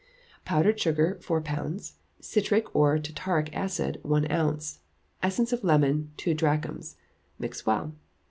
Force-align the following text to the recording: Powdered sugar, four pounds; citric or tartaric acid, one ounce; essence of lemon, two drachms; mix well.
Powdered 0.45 0.79
sugar, 0.79 1.19
four 1.21 1.41
pounds; 1.41 1.99
citric 2.19 2.75
or 2.75 2.97
tartaric 2.97 3.55
acid, 3.55 3.99
one 4.01 4.25
ounce; 4.31 4.79
essence 5.21 5.53
of 5.53 5.63
lemon, 5.63 6.09
two 6.17 6.33
drachms; 6.33 6.95
mix 7.37 7.67
well. 7.67 7.93